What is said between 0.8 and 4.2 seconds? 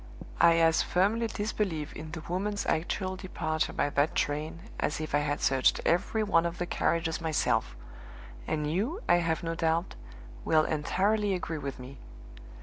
firmly disbelieve in the woman's actual departure by that